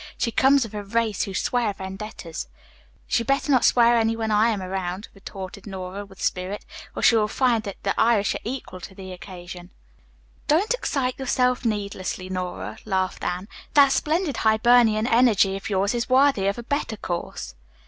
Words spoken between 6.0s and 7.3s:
with spirit, "or she will